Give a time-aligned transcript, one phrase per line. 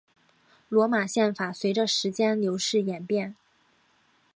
[0.67, 3.35] 罗马宪法随着时间的流逝演变。